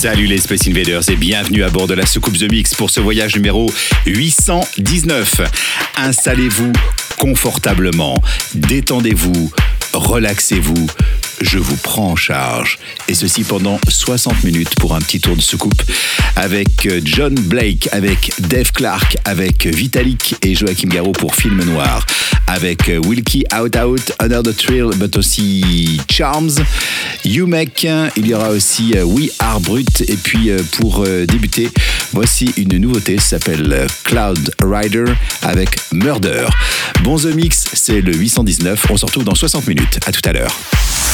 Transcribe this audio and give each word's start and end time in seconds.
Salut 0.00 0.24
les 0.24 0.38
Space 0.38 0.66
Invaders 0.66 1.10
et 1.10 1.14
bienvenue 1.14 1.62
à 1.62 1.68
bord 1.68 1.86
de 1.86 1.92
la 1.92 2.06
soucoupe 2.06 2.38
The 2.38 2.50
Mix 2.50 2.74
pour 2.74 2.88
ce 2.88 3.00
voyage 3.00 3.36
numéro 3.36 3.70
819. 4.06 5.42
Installez-vous 5.98 6.72
confortablement, 7.18 8.14
détendez-vous, 8.54 9.52
relaxez-vous. 9.92 10.86
Je 11.40 11.58
vous 11.58 11.76
prends 11.76 12.10
en 12.10 12.16
charge. 12.16 12.78
Et 13.08 13.14
ceci 13.14 13.44
pendant 13.44 13.78
60 13.88 14.44
minutes 14.44 14.74
pour 14.78 14.94
un 14.94 15.00
petit 15.00 15.20
tour 15.20 15.36
de 15.36 15.40
soucoupe 15.40 15.82
avec 16.36 16.86
euh, 16.86 17.00
John 17.04 17.34
Blake, 17.34 17.88
avec 17.92 18.32
Dave 18.38 18.72
Clark, 18.72 19.16
avec 19.24 19.66
Vitalik 19.66 20.36
et 20.42 20.54
Joachim 20.54 20.88
Garraud 20.88 21.12
pour 21.12 21.34
Film 21.34 21.62
Noir, 21.64 22.04
avec 22.46 22.88
euh, 22.88 23.00
Wilkie 23.06 23.44
Out 23.54 23.76
Out, 23.76 24.12
Under 24.18 24.42
the 24.42 24.56
Thrill, 24.56 24.90
but 24.96 25.16
aussi 25.16 26.00
Charms, 26.10 26.56
You 27.24 27.46
Make, 27.46 27.86
il 28.16 28.26
y 28.26 28.34
aura 28.34 28.50
aussi 28.50 28.92
euh, 28.96 29.04
We 29.04 29.30
Are 29.38 29.60
Brut. 29.60 30.02
Et 30.08 30.16
puis 30.16 30.50
pour 30.78 31.04
débuter, 31.04 31.68
voici 32.12 32.52
une 32.56 32.76
nouveauté, 32.78 33.18
ça 33.18 33.38
s'appelle 33.38 33.86
Cloud 34.04 34.54
Rider 34.62 35.04
avec 35.42 35.70
Murder. 35.92 36.46
Bon 37.02 37.16
The 37.16 37.34
Mix, 37.34 37.66
c'est 37.72 38.00
le 38.00 38.14
819, 38.14 38.86
on 38.90 38.96
se 38.96 39.06
retrouve 39.06 39.24
dans 39.24 39.34
60 39.34 39.66
minutes. 39.66 39.98
À 40.06 40.12
tout 40.12 40.22
à 40.24 40.32
l'heure. 40.32 40.56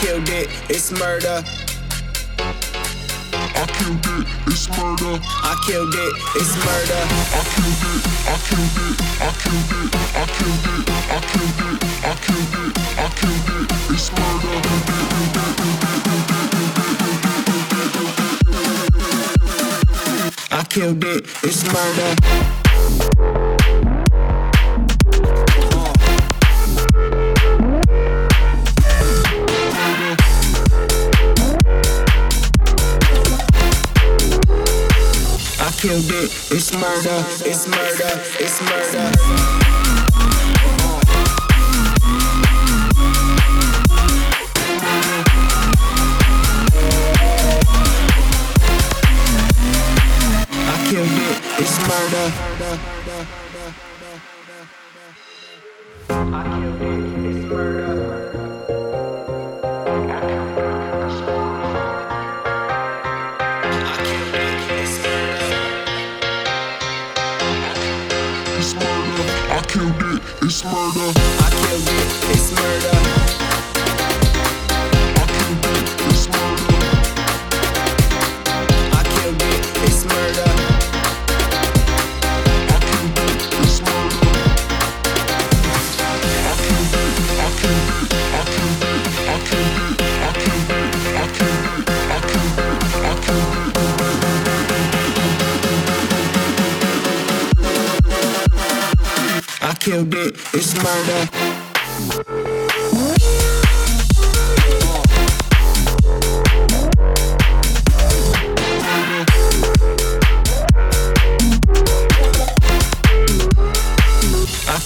Killed 0.00 0.28
it, 0.30 0.48
it's 0.70 0.90
murder. 0.92 1.44
I 2.40 3.66
killed 3.76 4.06
it, 4.06 4.26
it's 4.46 4.68
murder. 4.70 5.20
I 5.44 5.54
killed 5.66 5.94
it, 5.94 6.12
it's 6.36 6.56
murder. 6.64 7.04
I 7.36 7.44
killed 7.52 7.84
it, 7.90 8.00
I 8.24 8.40
killed 8.48 8.80
it, 8.80 8.96
I 9.20 9.36
killed 9.36 9.76
it, 9.76 9.92
I 10.00 10.24
killed 10.30 10.70
it, 10.70 10.88
I 10.88 11.20
killed 11.28 11.60
it, 11.68 11.84
I 12.00 12.16
killed 12.24 12.56
it, 12.56 12.72
I 12.96 13.12
killed 13.18 13.50
it, 13.56 13.68
it's 13.90 14.08
murder. 14.16 14.56
I 20.50 20.64
killed 20.64 21.04
it, 21.04 21.26
it's 21.42 21.62
murder. 21.72 23.39
Killed 35.90 36.12
it, 36.12 36.30
it's 36.52 36.72
murder, 36.72 37.24
it's 37.44 37.66
murder, 37.66 38.22
it's 38.38 38.62
murder. 38.62 39.59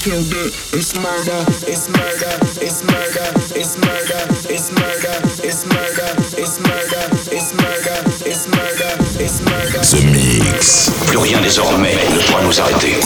Killed 0.04 0.34
it, 0.34 0.52
it's 0.74 0.94
murder, 0.96 1.40
it's 1.66 1.88
murder, 1.88 2.36
it's 2.60 2.82
murder, 2.84 3.24
it's 3.56 3.78
murder, 3.78 4.20
it's 4.52 4.70
murder, 4.70 5.16
it's 5.40 5.64
murder, 5.64 6.10
it's 6.36 6.60
murder, 6.60 7.08
it's 7.32 7.54
murder, 7.54 7.96
it's 8.28 8.46
murder, 8.46 8.92
it's 9.18 9.40
murder. 9.40 9.80
The 9.80 10.04
Mix. 10.12 10.90
Plus 11.06 11.16
rien 11.16 11.40
désormais 11.40 11.94
ne 11.94 12.18
pourra 12.26 12.42
nous 12.42 12.60
arrêter. 12.60 13.00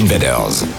Invaders. 0.00 0.69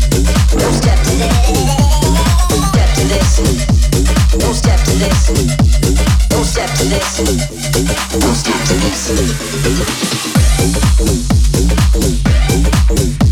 Mix. 12.93 13.22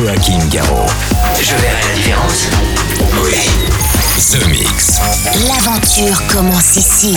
Joachim 0.00 0.38
Garraud. 0.48 0.86
Je 1.42 1.54
verrai 1.56 1.82
la 1.86 1.94
différence. 1.94 2.48
Oui. 3.22 3.34
The 4.16 4.46
Mix. 4.46 4.98
L'aventure 5.46 6.26
commence 6.28 6.76
ici. 6.76 7.16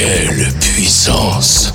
Quelle 0.00 0.50
puissance. 0.60 1.74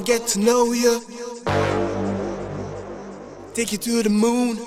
Get 0.00 0.26
to 0.28 0.38
know 0.38 0.72
you. 0.72 1.00
Take 3.54 3.72
you 3.72 3.78
to 3.78 4.02
the 4.02 4.10
moon. 4.10 4.58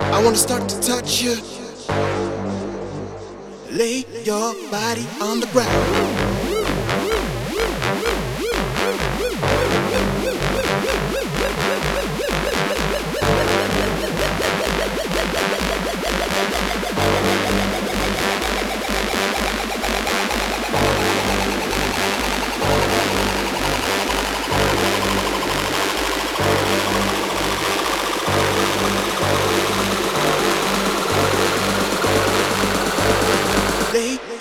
I 0.00 0.22
wanna 0.22 0.36
start 0.36 0.68
to 0.68 0.80
touch 0.80 1.22
you. 1.22 1.36
Lay 3.70 4.04
your 4.24 4.54
body 4.70 5.06
on 5.20 5.40
the 5.40 5.46
ground. 5.52 6.41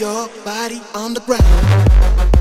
Your 0.02 0.28
body 0.44 0.82
on 0.96 1.14
the 1.14 1.20
ground. 1.20 2.40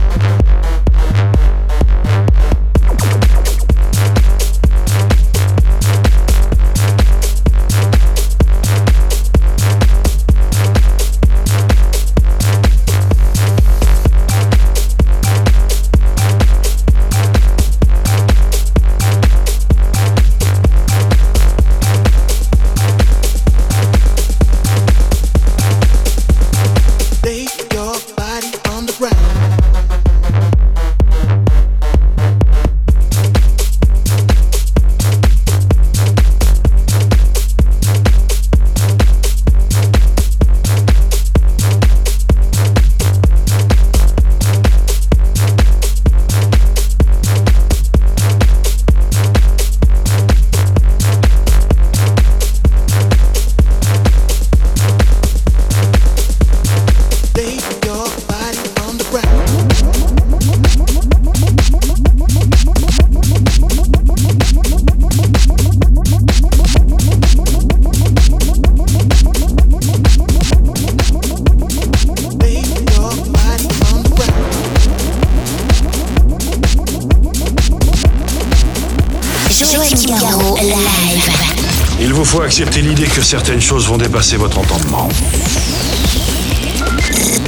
Certaines 83.30 83.60
choses 83.60 83.86
vont 83.86 83.96
dépasser 83.96 84.36
votre 84.36 84.58
entendement. 84.58 85.08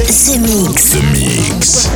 Ce 0.08 0.38
mix. 0.38 0.94
Mix. 1.12 1.90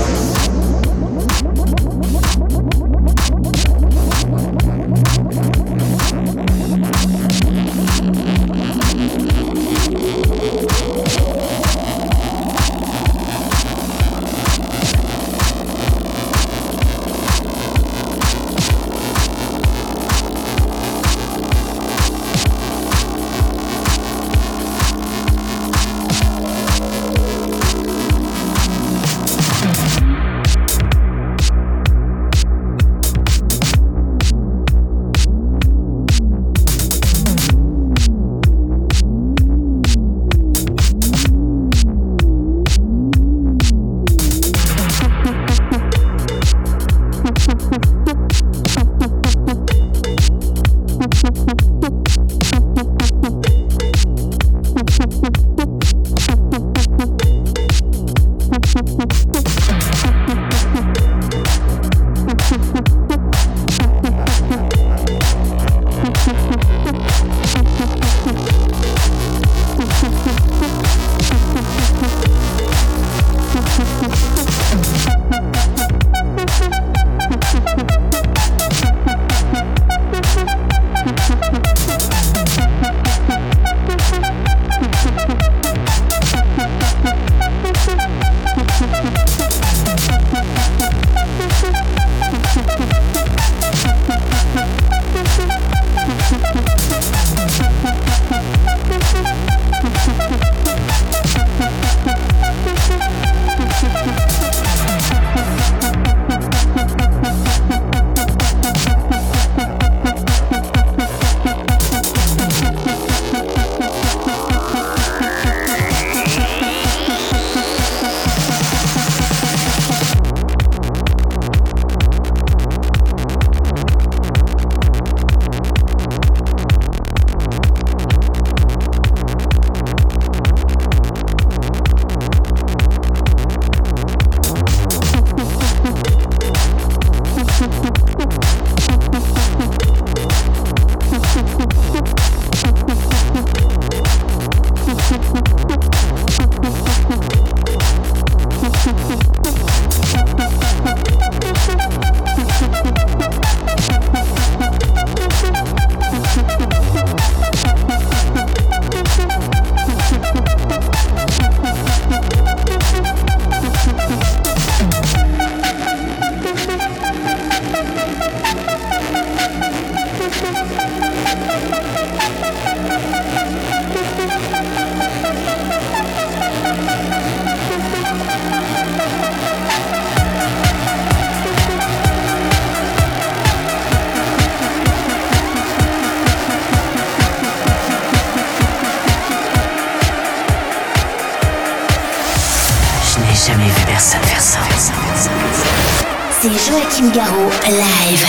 C'est 196.41 196.51
Joachim 196.51 197.11
Garraud, 197.13 197.51
live. 197.69 198.25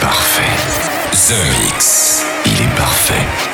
Parfait. 0.00 0.42
The 1.12 1.62
Mix. 1.62 2.24
Il 2.46 2.62
est 2.62 2.74
parfait. 2.76 3.53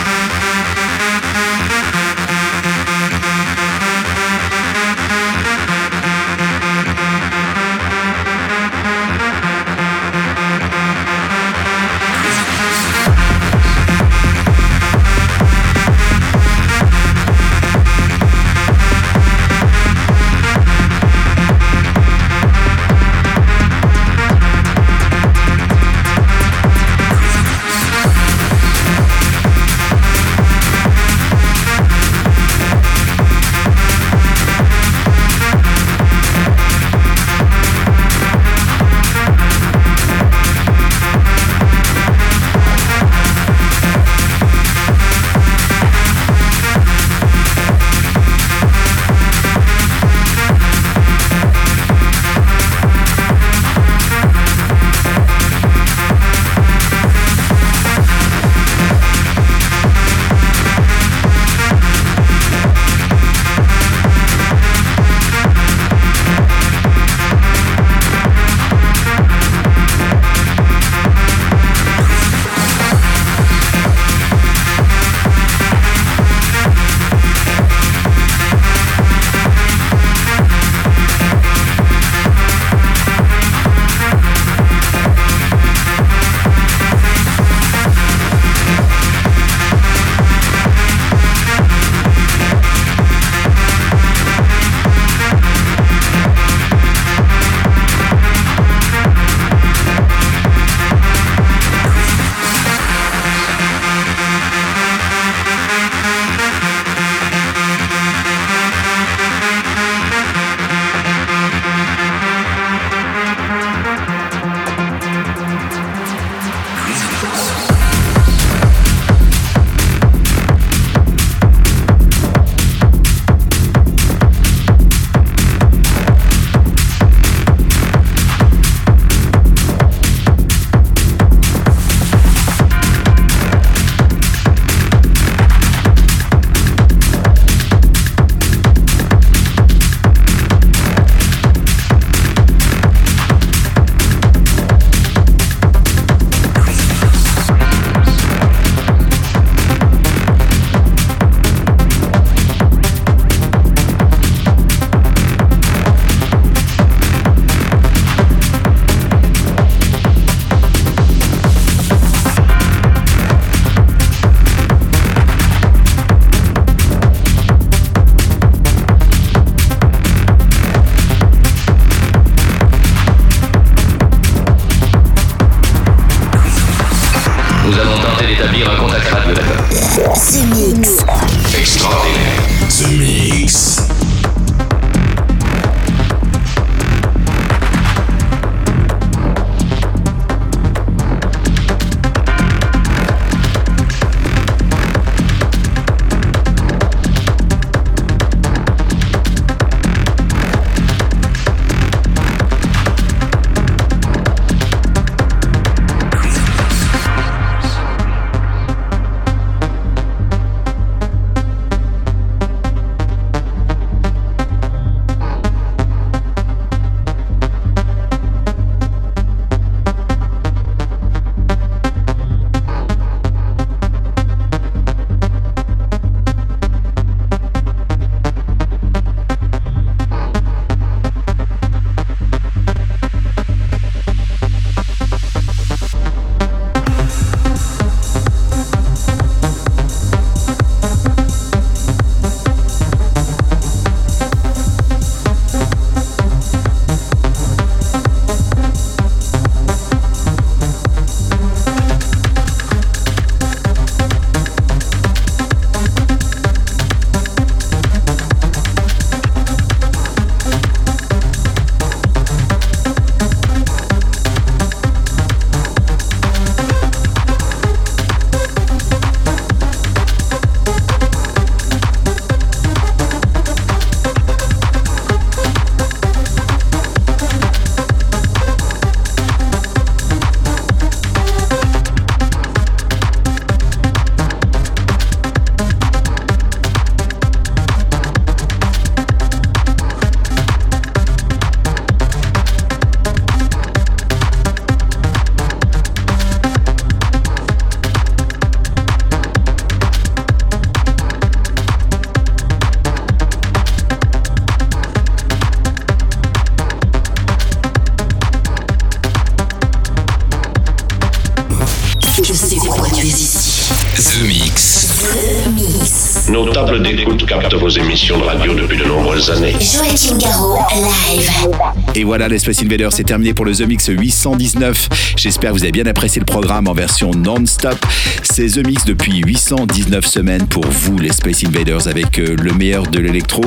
Voilà, 322.11 322.27
les 322.27 322.39
Space 322.39 322.61
Invaders, 322.61 322.91
c'est 322.91 323.05
terminé 323.05 323.33
pour 323.33 323.45
le 323.45 323.55
The 323.55 323.61
Mix 323.61 323.87
819. 323.87 324.89
J'espère 325.15 325.51
que 325.51 325.55
vous 325.55 325.63
avez 325.63 325.71
bien 325.71 325.85
apprécié 325.85 326.19
le 326.19 326.25
programme 326.25 326.67
en 326.67 326.73
version 326.73 327.11
non-stop. 327.11 327.77
C'est 328.21 328.47
The 328.47 328.67
Mix 328.67 328.83
depuis 328.83 329.19
819 329.19 330.05
semaines 330.05 330.45
pour 330.45 330.65
vous, 330.65 330.99
les 330.99 331.13
Space 331.13 331.45
Invaders, 331.45 331.87
avec 331.87 332.19
euh, 332.19 332.35
le 332.35 332.51
meilleur 332.51 332.87
de 332.87 332.99
l'électro, 332.99 333.41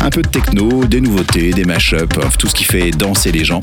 un 0.00 0.10
peu 0.10 0.22
de 0.22 0.28
techno, 0.28 0.84
des 0.86 1.00
nouveautés, 1.00 1.52
des 1.52 1.64
mashups, 1.64 2.18
tout 2.36 2.48
ce 2.48 2.54
qui 2.54 2.64
fait 2.64 2.90
danser 2.90 3.30
les 3.30 3.44
gens. 3.44 3.60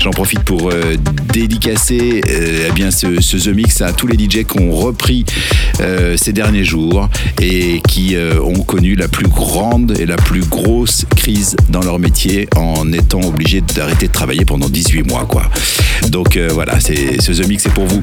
J'en 0.00 0.10
profite 0.10 0.44
pour 0.44 0.70
euh, 0.70 0.94
dédicacer 1.32 2.20
euh, 2.28 2.68
eh 2.68 2.72
bien, 2.72 2.92
ce, 2.92 3.20
ce 3.20 3.36
The 3.38 3.52
Mix 3.52 3.80
à 3.80 3.92
tous 3.92 4.06
les 4.06 4.16
DJ 4.16 4.44
qui 4.44 4.60
ont 4.60 4.70
repris 4.70 5.24
ces 6.16 6.32
derniers 6.32 6.64
jours 6.64 7.08
et 7.40 7.80
qui 7.88 8.14
ont 8.16 8.62
connu 8.62 8.96
la 8.96 9.08
plus 9.08 9.28
grande 9.28 9.96
et 9.98 10.04
la 10.04 10.16
plus 10.16 10.44
grosse 10.44 11.06
crise 11.16 11.56
dans 11.70 11.80
leur 11.80 11.98
métier 11.98 12.48
en 12.54 12.92
étant 12.92 13.22
obligés 13.22 13.62
d'arrêter 13.80 14.08
de 14.08 14.12
travailler 14.12 14.44
pendant 14.44 14.68
18 14.68 15.04
mois. 15.04 15.24
Quoi. 15.26 15.44
Donc 16.10 16.36
euh, 16.36 16.50
voilà, 16.52 16.78
c'est, 16.80 17.18
ce 17.22 17.32
The 17.32 17.48
Mix 17.48 17.62
c'est 17.62 17.72
pour 17.72 17.86
vous. 17.86 18.02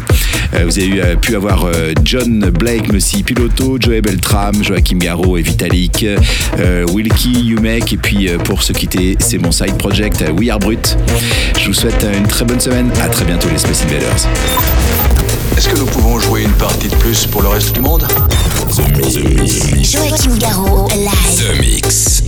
Euh, 0.56 0.64
vous 0.66 0.80
avez 0.80 0.88
eu, 0.88 1.00
euh, 1.02 1.16
pu 1.16 1.36
avoir 1.36 1.66
euh, 1.66 1.94
John 2.04 2.50
Blake, 2.50 2.92
Messi 2.92 3.22
Piloto, 3.22 3.78
Joey 3.80 4.02
Beltram, 4.02 4.64
Joachim 4.64 4.98
Garraud 4.98 5.38
et 5.38 5.44
Vitalik, 5.44 6.04
euh, 6.58 6.84
Wilkie, 6.92 7.44
Yumek, 7.44 7.94
et 7.94 7.98
puis 7.98 8.28
euh, 8.28 8.40
pour 8.40 8.64
se 8.64 8.74
quitter, 8.74 9.18
c'est 9.20 9.38
mon 9.38 9.52
side 9.52 9.78
project 9.78 10.24
We 10.40 10.50
Are 10.50 10.58
Brut. 10.58 10.98
Je 11.60 11.68
vous 11.68 11.74
souhaite 11.76 12.04
une 12.18 12.26
très 12.28 12.44
bonne 12.44 12.60
semaine. 12.60 12.90
À 13.00 13.08
très 13.10 13.26
bientôt 13.26 13.48
les 13.52 13.60
Space 13.60 13.84
Invaders. 13.84 14.28
Est-ce 15.58 15.70
que 15.70 15.78
nous 15.78 15.86
pouvons 15.86 16.20
jouer 16.20 16.42
une 16.42 16.54
partie 16.54 16.88
de 16.88 16.96
plus 16.96 17.28
pour 17.28 17.44
le 17.44 17.50
reste 17.50 17.76
du 17.76 17.82
monde? 17.82 18.04
Joachim 19.84 20.38
Garraud, 20.40 20.88
live. 20.96 21.38
The 21.38 21.60
Mix. 21.60 22.24